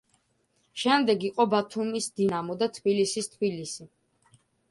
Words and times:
შემდეგ 0.83 1.25
იყო 1.29 1.45
ბათუმის 1.51 2.07
„დინამო“ 2.21 2.57
და 2.63 2.71
თბილისის 2.79 3.31
„თბილისი“. 3.37 3.87